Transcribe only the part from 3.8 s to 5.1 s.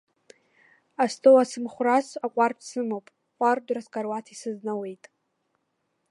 скаруаҭ исызнауеит.